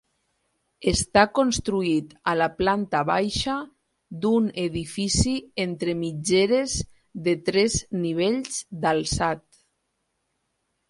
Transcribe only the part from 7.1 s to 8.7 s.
de tres nivells